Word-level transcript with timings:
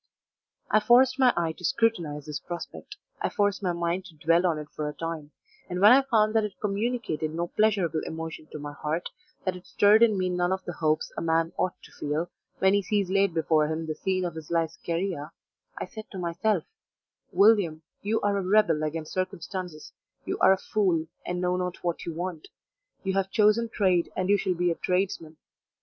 I 0.71 0.79
forced 0.79 1.19
my 1.19 1.31
eye 1.37 1.51
to 1.51 1.63
scrutinize 1.63 2.25
this 2.25 2.39
prospect, 2.39 2.95
I 3.21 3.29
forced 3.29 3.61
my 3.61 3.71
mind 3.71 4.05
to 4.05 4.15
dwell 4.15 4.47
on 4.47 4.57
it 4.57 4.67
for 4.71 4.89
a 4.89 4.95
time, 4.95 5.29
and 5.69 5.79
when 5.79 5.91
I 5.91 6.01
found 6.01 6.33
that 6.33 6.43
it 6.43 6.59
communicated 6.59 7.31
no 7.35 7.49
pleasurable 7.49 8.01
emotion 8.07 8.47
to 8.51 8.57
my 8.57 8.73
heart 8.73 9.09
that 9.45 9.55
it 9.55 9.67
stirred 9.67 10.01
in 10.01 10.17
me 10.17 10.27
none 10.29 10.51
of 10.51 10.65
the 10.65 10.73
hopes 10.73 11.11
a 11.15 11.21
man 11.21 11.53
ought 11.55 11.75
to 11.83 11.91
feel, 11.91 12.31
when 12.57 12.73
he 12.73 12.81
sees 12.81 13.11
laid 13.11 13.35
before 13.35 13.67
him 13.67 13.85
the 13.85 13.93
scene 13.93 14.25
of 14.25 14.33
his 14.33 14.49
life's 14.49 14.79
career 14.83 15.29
I 15.77 15.85
said 15.85 16.05
to 16.13 16.17
myself, 16.17 16.63
"William, 17.31 17.83
you 18.01 18.21
are 18.21 18.37
a 18.37 18.41
rebel 18.41 18.81
against 18.81 19.13
circumstances; 19.13 19.93
you 20.25 20.39
are 20.39 20.51
a 20.53 20.57
fool, 20.57 21.05
and 21.27 21.39
know 21.41 21.57
not 21.57 21.83
what 21.83 22.07
you 22.07 22.13
want; 22.15 22.47
you 23.03 23.13
have 23.13 23.29
chosen 23.29 23.69
trade 23.69 24.11
and 24.15 24.29
you 24.29 24.37
shall 24.39 24.55
be 24.55 24.71
a 24.71 24.75
tradesman. 24.75 25.37